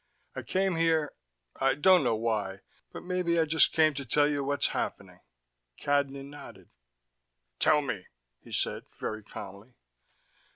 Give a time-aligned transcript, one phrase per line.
[0.35, 1.13] "I came here
[1.57, 2.61] I don't know why,
[2.91, 5.19] but maybe I just came to tell you what's happening."
[5.79, 6.71] Cadnan nodded.
[7.59, 8.07] "Tell me,"
[8.43, 9.75] he said, very calmly.